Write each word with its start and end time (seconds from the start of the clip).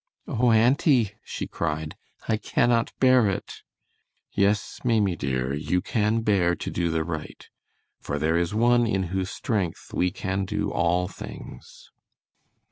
"Oh, 0.27 0.49
auntie," 0.51 1.11
she 1.23 1.45
cried, 1.45 1.95
"I 2.27 2.37
cannot 2.37 2.91
bear 2.99 3.29
it!" 3.29 3.61
"Yes, 4.31 4.79
Maimie 4.83 5.15
dear, 5.15 5.53
you 5.53 5.79
can 5.79 6.21
bear 6.21 6.55
to 6.55 6.71
do 6.71 6.89
the 6.89 7.03
right, 7.03 7.47
for 7.99 8.17
there 8.17 8.35
is 8.35 8.51
One 8.55 8.87
in 8.87 9.03
whose 9.13 9.29
strength 9.29 9.93
we 9.93 10.09
can 10.09 10.43
do 10.45 10.71
all 10.71 11.07
things." 11.07 11.91